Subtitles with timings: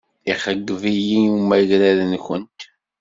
[0.31, 2.59] Ixeyyeb-iyi umagrad-nwent.